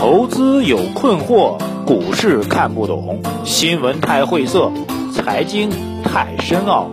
[0.00, 4.72] 投资有困惑，股市看不懂，新闻太晦涩，
[5.12, 5.68] 财经
[6.02, 6.88] 太深奥。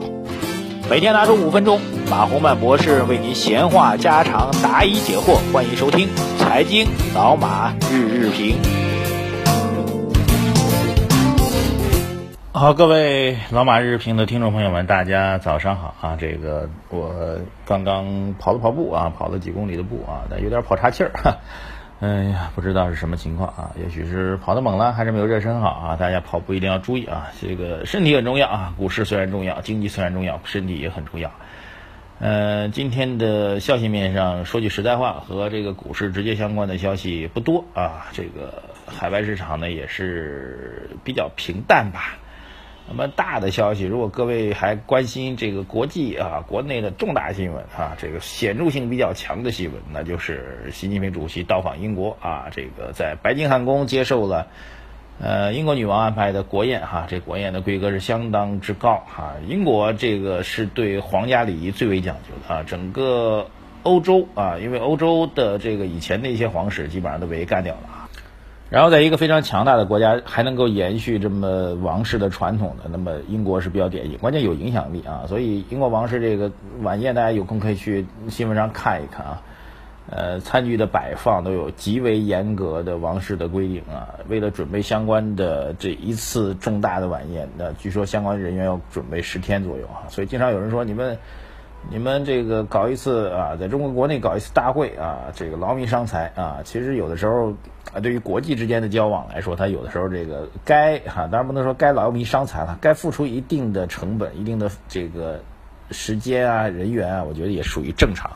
[0.90, 1.80] 每天拿出五分钟，
[2.12, 5.38] 马洪曼博士为您闲话家常，答疑解惑。
[5.54, 6.86] 欢迎收听《财经
[7.16, 8.58] 老马日日评》。
[12.52, 16.18] 好，各位老马日评的听众朋友们，大家早上好啊！
[16.20, 21.12] 这个我刚刚跑了跑步啊，跑了几公里的步啊，但有点跑岔气儿。
[22.00, 23.72] 哎呀，不知道是什么情况啊？
[23.76, 25.96] 也许是跑得猛了，还是没有热身好啊？
[25.96, 27.32] 大家跑步一定要注意啊！
[27.42, 28.74] 这个身体很重要啊！
[28.78, 31.32] 股市虽然重要，经济虽然重要，身体也很重要。
[32.20, 38.06] 呃，今天的消息面上，说句实在话，和这个股市直接相关的消息不多啊。
[38.14, 42.20] 这个海外市场呢，也是比较平淡吧。
[42.90, 54.48] 那么大的消息，如果各位还关心这个国际啊、国内的重大新闻啊，这个显著性比较强的新闻，那就是习近平主席到访英国啊，这个在白金汉宫接受了
[55.20, 59.34] 呃英国女王安排的国宴哈，这国宴的规格是相当之高哈。
[59.46, 63.48] 英国这个是对皇家礼仪最为讲究的啊，整个
[63.84, 67.97] 欧洲啊，因为欧洲的这个以前的一些皇室基本上都被干掉了。
[68.70, 75.24] 然后在一个非常强大的国家还能够延续这么王室的传统的，那么英国是比较典型，关键有影响力啊。
[75.28, 76.52] 所以英国王室这个
[76.82, 79.42] 晚宴，大家有空可以去新闻上看一看啊。
[80.10, 84.16] 呃，餐具的摆放都有极为严格的王室的规定啊。
[84.28, 90.08] 为了准备相关的这一次重大的晚宴，那据说相关人员要准备十天左右啊。
[90.10, 91.18] 所以经常有人说你们。
[91.90, 96.60] 你们这个搞一次啊，在中国国内搞一次大会啊，这个劳民伤财啊。
[96.66, 97.54] 其实有的时候
[97.94, 105.40] 啊，对于国际之间的交往来说，它有的时候这个该哈，当然不能说该劳民伤财了，该付出一定的成本、一定的这个
[105.92, 108.30] 时间啊、人员啊，我觉得也属于正常。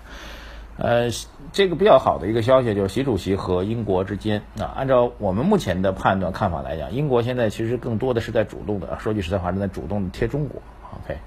[0.78, 1.10] 呃，
[1.52, 10.62] 这个比较好的一个消息就是习主席和英国之间啊，按照我们目前的判断看法来讲，英国现在其实更多的是在主动的，说句实在话，是在主动的贴中国。
[11.04, 11.18] OK。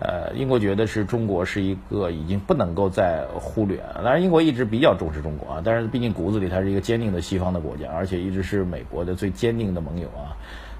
[0.00, 3.78] 呃，英国觉得是中国是一个已经不能够再忽略。
[3.94, 10.32] 当然，英国一直比较重视中国啊，但是毕竟骨子里它是一个坚定的西方的国家，而且一直是美国的最坚定的盟友啊。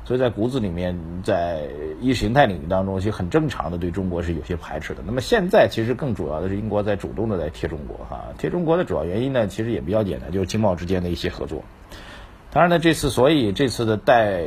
[0.06, 1.68] 所以在骨子里面，在
[2.00, 5.02] 意识形态领域当中，其实很正常的对中国是有些排斥的。
[5.06, 11.62] 那么现在其实更主要的是英国在主动的在贴中国哈，贴中国的主要原因呢，其实也比较简单，就是经贸之间的一些合作。
[12.52, 14.42] 当然呢，这次所以这次的带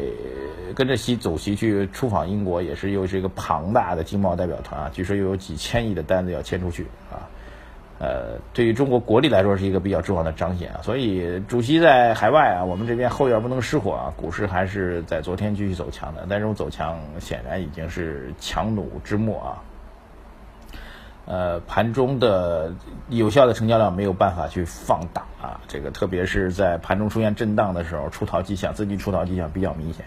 [0.75, 7.23] 跟着习主席去出访英国，也是又是一个庞大的经贸代表团啊，据说又有几千亿的单子要签出去啊。
[7.99, 10.81] 呃，对于中国国力来说是一个比较重要的彰显啊。
[10.81, 19.63] 所以主席在海外啊，我们这边后院不能失火啊，股市还是在昨天继续走强的，但这种走强显然已经是强弩之末啊。
[21.25, 22.73] 呃，盘中的
[23.07, 30.05] 有效的成交量没有办法去放大啊，这个特别是在盘中出现震荡的时候，出逃迹象、资金出逃迹象比较明显。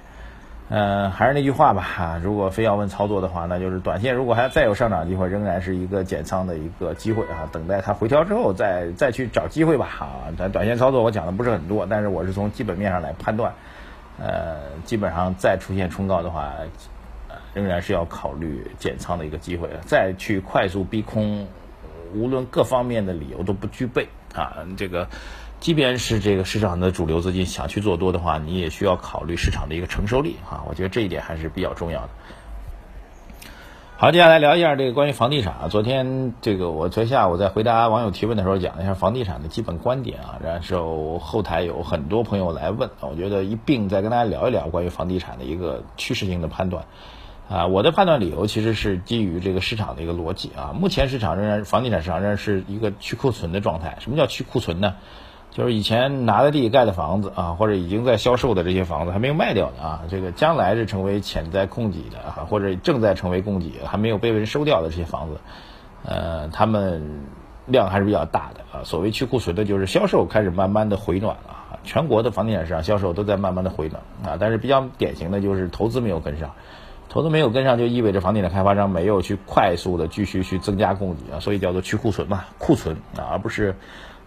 [0.71, 13.53] 呃，还是那句话吧，哈，如果非要问操作的话，那就是短线如果还再有上涨机会，仍然是一个减仓的一个机会啊，等待它回调之后再再去找机会吧，啊，咱短线操作我讲的不是很多，但是我是从基本面上来判断，
[14.19, 16.53] 呃，基本上再出现冲高的话。
[17.55, 21.47] 仍然是要考虑减仓的一个机会，再去快速逼空，
[22.15, 24.67] 无论各方面的理由都不具备啊。
[24.77, 25.09] 这个，
[25.61, 30.65] 即便是这个市场的主流资金想去做多的话，你也需要考虑市场的一个承受力啊。
[30.69, 32.09] 我觉得这一点还是比较重要的。
[33.99, 35.69] 好，接下来聊一下这个关于房地产啊。
[35.71, 46.85] 昨天这个我昨天下午在回答网友提问的时候讲了一下房地产的基本观点啊，然后后台有很多朋友来问，我觉得一并再跟大家聊一聊关于房地产的一个趋势性的判断。
[47.49, 50.75] 啊，我的判断理由其实是基于这个市场的一个逻辑啊。
[50.79, 53.97] 目前市场仍然房地产市场仍然是一个去库存的状态。
[54.01, 54.95] 什么叫去库存呢？
[55.53, 65.41] 就是以前拿的地盖的房子啊，或者已经在销售的这些房子还没有卖掉的啊，这个将来是成为潜在供给的啊，或者正在成为供给还没有被人收掉的这些房子，
[66.05, 67.25] 呃，他们
[67.65, 68.85] 量还是比较大的啊。
[68.85, 71.79] 所谓去库存的，就是销售开始慢慢的回暖了啊。
[71.85, 76.51] 全国的房地产市场销售都在慢慢的回暖啊，但是比较典型的就是投资没有跟上。
[77.17, 83.75] 投资没有跟上，就意味着房地产开发商没有去快速的继续去增加供给啊，所以叫做去库存嘛，库存啊，而不是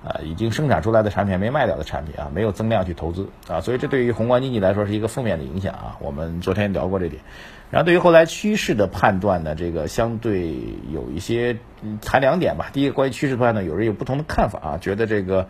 [0.03, 5.97] 啊已经生产出来的产品没卖掉的产品啊，没有增量去投资啊，所以这对于宏观经济来说是一个负面的影响啊。
[6.00, 7.21] 我们昨天聊过这点，
[7.69, 10.56] 然后对于后来趋势的判断呢，这个相对
[10.92, 11.57] 有一些
[12.01, 12.71] 谈两点吧。
[12.74, 15.47] 第一个，关于趋势判断，有人有不同的看法啊，觉得这个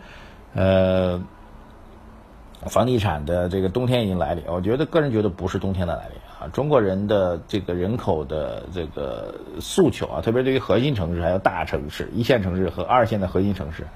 [0.52, 1.22] 呃
[2.66, 6.46] 房地产的这个冬天已经来临，我觉得个人觉得不是冬天的来临啊。
[6.52, 13.86] 中国人的这个人口的这个诉求啊，特别对于核心城市还有大城市、一线城市和二线的核心城市，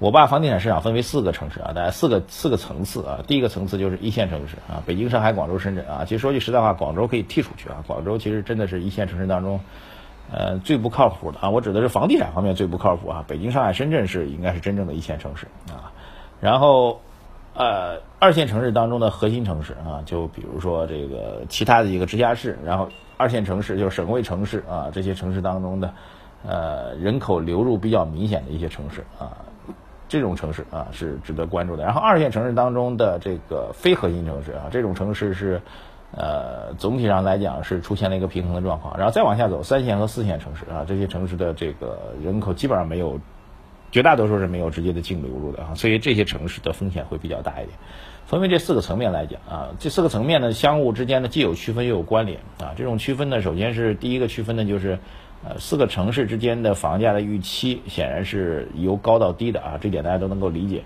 [0.00, 3.20] 我把房地产市场分为四个城市啊，大概四个四个层次啊。
[3.28, 6.04] 第一个层次就是一线城市啊，北京、上海、广州、深圳啊。
[6.04, 9.60] 其实说句实在话，广州可以剔出去啊，广州其实真的是一线城市当中，
[10.32, 11.50] 呃，最不靠谱的啊。
[11.50, 13.24] 我指的是房地产方面最不靠谱啊。
[13.28, 15.92] 北京、上海、深圳是应该是真正的一线城市啊，
[16.40, 17.00] 然后。
[17.58, 25.92] 呃，二线城市当中的核心城市啊，就比如说这个其他的一个直辖市，然后二线城市就是省会城市啊，这些城市当中的
[26.46, 29.36] 呃人口流入比较明显的一些城市啊，
[30.08, 31.82] 这种城市啊是值得关注的。
[31.82, 35.60] 然后二线城市当中的这个非核心城市啊，这种城市是
[36.12, 38.96] 呃总体上来讲是出现了一个平衡的状况。
[38.96, 43.18] 然后再往下走，三线和四线城市啊，这些城市的这个人口基本上没有。
[43.90, 47.68] 绝大多数是没有直接的净流入的啊，所以这些城市的风险会比较大一点。
[48.26, 52.74] 分为这四个层面来讲啊，这四个层面呢，相互之间呢既有区分又有关联啊。
[52.76, 54.98] 这种区分呢，首先是第一个区分呢，就是
[55.42, 60.82] 呃四个城市之间的房价的预期显然是由高到低的啊，这点大家都能够理解。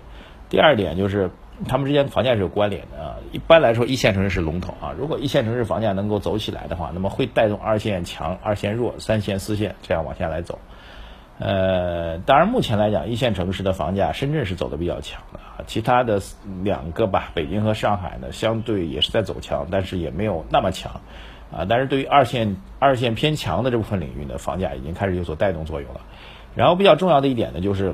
[0.49, 1.31] 第二点就是
[1.67, 3.15] 他们之间房价是有关联的啊。
[3.33, 10.59] 一般来说，一线城市是龙头啊，如果一线城市房价能够走起来的话，那么会带动二线强、二线弱、三线、四线这样往下来走。
[11.45, 15.59] 呃，当然，目前来讲，一线城市的房价，深圳是走的比较强的啊。
[15.67, 16.21] 其他的
[16.63, 21.01] 两个吧，北京和上海呢，相对也是在走强，但是也没有那么强
[21.51, 21.65] 啊。
[21.67, 25.99] 但是对于二线、二线偏强的这部分领域呢，房价已经开始有所带动作用了。
[26.55, 27.93] 然后比较重要的一点呢，就是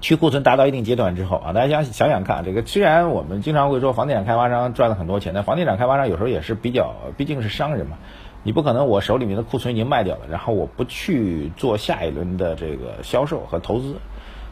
[0.00, 7.96] 去库存达到一定阶段之后啊，大家想想想看，这个虽然我们经常会说房地产开发商赚了很多钱，但房地产开发商有时候也是比较，毕竟是商人嘛。
[8.44, 13.96] 你不可能，我手里面的库存已经卖掉了，然后我不去做下一轮的这个销售和投资，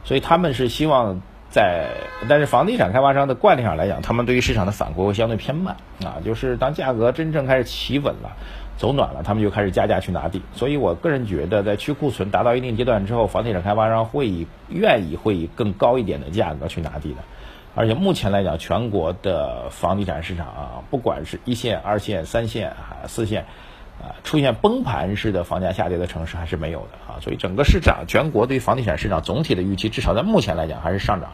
[0.02, 1.88] 所以他们是希望在，
[2.26, 8.32] 但是房地产开发商的惯例上来讲，他们对于市场的反馈会相对偏慢啊，就是当价格真正开始企稳了、
[8.78, 10.40] 走暖了，他们就开始加价去拿地。
[10.54, 17.18] 所以我个人觉得，在去库存达到一定阶段之后，房地产开发商会以愿意会以更高一点的价格去拿地的。
[17.74, 23.44] 而且目前来讲，全国的房地产市场啊，不管是一线、二线、三线啊、四线。
[24.00, 31.30] 啊，出现崩盘式的房价下跌的城市还是没有的啊，所以整个市场全国对房地产市场总体的预期，至少在目前来讲还是上涨，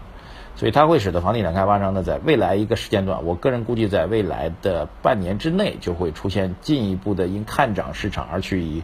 [0.54, 8.82] 所以它会使得房地产开发商呢，在未来一个时间段，我个人估计在未来的半年之内，就会出现进一步的因看涨市场而去以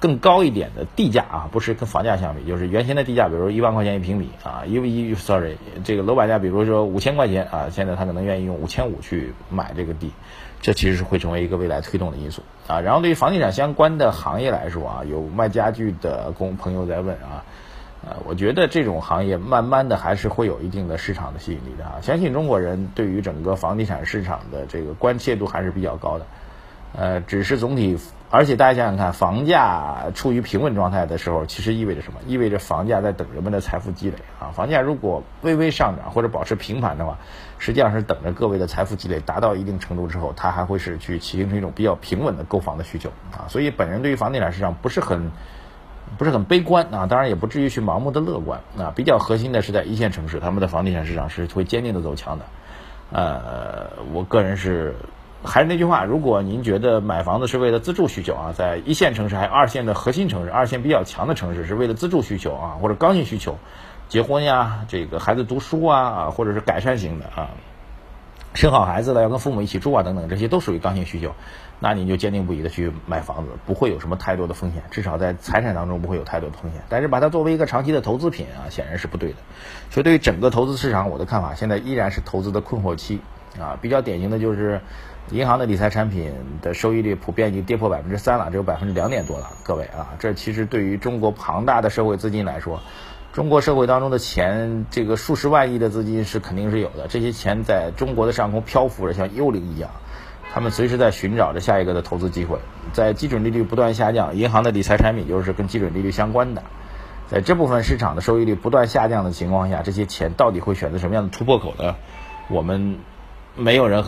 [0.00, 10.10] 更高一点的地价啊，不是跟房价相比，就是原先的地价，比如说一万块钱一平米啊，一一 sorry，这个楼板价，比如说五千块钱啊，现在他可能愿意用五千五去买这个地。
[10.64, 12.80] 这其实是会成为一个未来推动的因素啊。
[12.80, 17.44] 然后对于房地产相关的行业来说啊，有卖家具的工朋友在问啊，
[18.02, 22.00] 呃，我觉得这种行业慢慢的还是会有一定的市场的吸引力的啊。
[22.00, 26.24] 相信中国人对于整个房地产市场的这个关切度还是比较高的。
[26.96, 27.98] 呃，只是总体，
[28.36, 32.18] 而且大家想想看，房价处于平稳状态的时候，其实意味着什么？
[32.26, 34.50] 意味着房价在等人们的财富积累啊。
[34.50, 37.16] 房价如果微微上涨或者保持平盘的话，
[37.58, 43.46] 实际上是等着各位的财富积累达到一定程度之后，它还会是去形成一种比较平稳的购房的需求啊。
[43.46, 45.30] 所以本人对于房地产市场不是很
[46.18, 48.92] 不是很悲观啊，当然也不至于去盲目的乐观啊。
[48.96, 52.44] 比较核心的是在一线城市，他们的房地产市场是会坚定的走强的。
[53.12, 54.96] 呃，我个人是。
[55.44, 63.58] 还是那句话，如果您觉得买房子是为了自住需求啊，在一线城市还有二线的核心城市，二线比较强的城市是为了自住需求啊，或者刚性需求，
[64.08, 67.50] 结婚呀，这个孩子读书啊啊，或者是改善型的啊，
[68.54, 71.34] 生好孩子了要跟父母一起住啊等等，这些都属于刚性需求，
[71.78, 76.80] 那您就坚定不移的去买房子，不会有什么太多的风险，至少在财产当中不会有太多的风险。
[76.88, 79.36] 但是把它作为一个长期的投资品啊，显然是不对的。
[79.90, 83.20] 所以对于整个投资市场，我的看法现在依然是投资的困惑期
[83.58, 84.80] 啊，比较典型的就是。
[85.30, 89.52] 银行的理财产品的收益率普遍已经跌破百分之三了，只有百分之两点多了。
[89.62, 92.82] 各位啊，这其实对于中国庞大的社会资金来说，
[93.32, 97.08] 中国社会当中的钱，这个数十万亿的资金是肯定是有的。
[97.08, 99.92] 这些钱在中国的上空漂浮着，像幽灵一样，
[100.52, 102.58] 他们随时在寻找着下一个的投资机会。
[102.92, 106.62] 在基准利率不断下降，银行的理财产品就是跟基准利率相关的，
[107.28, 111.96] 在这部分市场的收益率不断下降的情况下，这些钱到底会选择什么样的突破口呢？
[112.50, 112.98] 我们。
[113.56, 114.04] 没有人，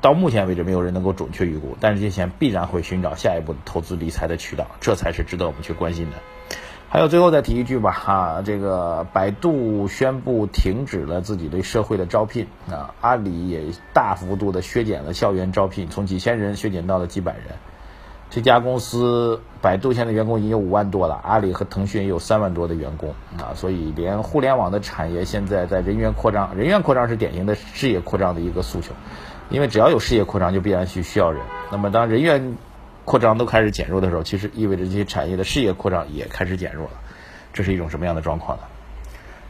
[0.00, 6.16] 到目前为止没有人能够准确预估，但是这些钱必然会寻找下一步投资理财的渠道，这才是值得我们去关心的。
[6.88, 17.44] 还有最后再提一句吧，哈，这个百度宣布停止了自己对社会的招聘啊，阿里也大幅度的削减了校园招聘，从几千人削减到了几百人。
[18.28, 28.92] 这家公司，百度现在员工已经有五万多了，阿里和腾讯也有三万多的员工啊，所以连互联网的产业现在在人员扩张，人员扩张是典型的事业扩张的一个诉求，
[29.48, 31.40] 因为只要有事业扩张，就必然需需要人。
[31.70, 32.56] 那么当人员
[33.04, 36.94] 扩张都开始减弱的时候，其实意味着这些产业的事业扩张也开始减弱了，
[37.52, 38.64] 这是一种什么样的状况呢？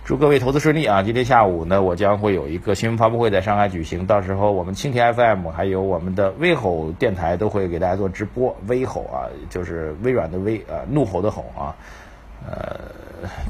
[0.07, 1.03] 祝各位投资顺利啊！
[1.03, 8.57] 今天下午呢，我将会有一个新闻发布会在上海举行，到时候我们蜻蜓 FM 还有我们的微吼电台都会给大家做直播。
[8.69, 11.75] 微吼啊，就是微软的微啊，怒吼的吼啊。
[12.49, 12.79] 呃，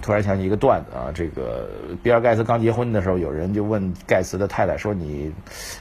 [0.00, 1.68] 突然想起一个段子啊，这个
[2.02, 5.30] 比尔盖茨刚结婚的时候，有人就问盖茨的太太说：“你，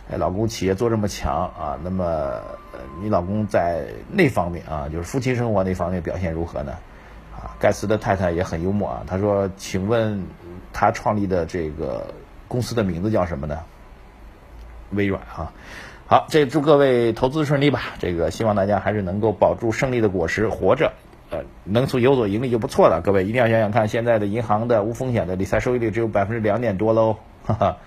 [0.10, 2.34] 老公企业做这么强啊，那么
[3.02, 6.74] 你老公在那方面啊，就是夫妻生活那方面表现如何呢？”
[7.34, 10.22] 啊，盖茨的太太也很幽默啊，他说：“请问。”
[10.76, 12.14] 他创立的这个
[12.50, 13.58] 公司的名字叫什么呢？
[14.92, 15.54] 微软啊。
[16.06, 17.80] 好，这祝各位投资顺利吧。
[17.98, 20.92] 这个希望大家还是能够保住胜利的果实，活着，
[21.30, 23.00] 呃，能从有所盈利就不错了。
[23.02, 27.16] 各位一定要想想看，现在的银行的无风险的理财收益率只有百分之两点多喽，
[27.46, 27.78] 哈哈，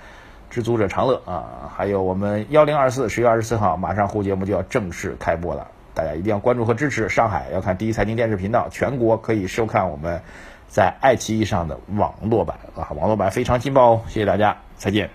[0.48, 1.70] 知足者常乐啊。
[1.76, 7.10] 还有我们幺零二四十月二十四号，马上沪节目就要正式开播了，大家一定要关注和支持。
[7.10, 10.22] 上海要看第一财经电视频道，全国可以收看我们。
[10.68, 14.00] 在爱奇艺上的网络版啊，网络版非常劲爆哦！
[14.06, 15.10] 谢谢大家，再见。